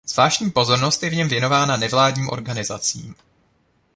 Zvláštní 0.05 0.51
pozornost 0.51 1.03
je 1.03 1.09
v 1.09 1.15
něm 1.15 1.27
věnována 1.29 1.77
nevládním 1.77 2.29
organizacím. 2.29 3.15